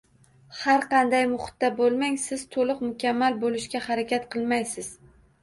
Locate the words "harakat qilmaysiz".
3.91-4.91